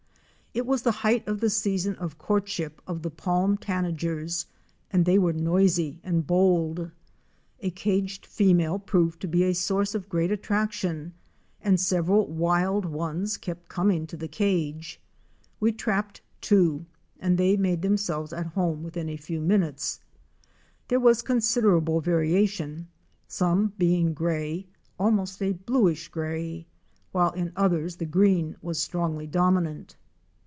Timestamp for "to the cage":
14.07-14.99